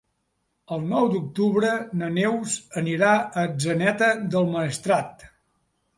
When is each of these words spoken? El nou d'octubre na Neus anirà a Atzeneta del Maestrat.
El 0.75 0.79
nou 0.93 1.09
d'octubre 1.11 1.69
na 2.01 2.09
Neus 2.15 2.55
anirà 2.83 3.11
a 3.19 3.45
Atzeneta 3.45 4.11
del 4.37 4.51
Maestrat. 4.57 5.27